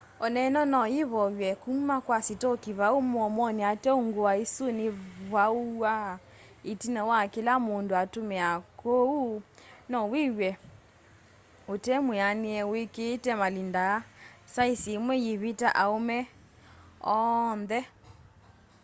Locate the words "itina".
6.71-7.01